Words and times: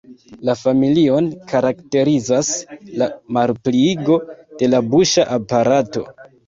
La 0.47 0.53
familion 0.61 1.27
karakterizas 1.51 2.51
la 3.03 3.11
malpliigo 3.39 4.21
de 4.43 4.75
la 4.77 4.85
buŝa 4.93 5.33
aparato. 5.41 6.11